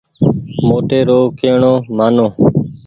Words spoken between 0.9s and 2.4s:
رو ڪي ڻو مآنو۔